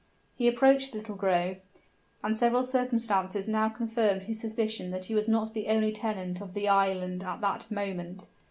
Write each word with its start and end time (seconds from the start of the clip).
He 0.35 0.47
approached 0.47 0.93
the 0.93 0.97
little 0.97 1.13
grove; 1.15 1.57
and 2.23 2.35
several 2.35 2.63
circumstances 2.63 3.47
now 3.47 3.69
confirmed 3.69 4.23
his 4.23 4.39
suspicion 4.39 4.89
that 4.89 5.05
he 5.05 5.13
was 5.13 5.27
not 5.27 5.53
the 5.53 5.67
only 5.67 5.91
tenant 5.91 6.41
of 6.41 6.55
the 6.55 6.67
island 6.67 7.23
at 7.23 7.39
that 7.41 7.69
moment. 7.69 8.25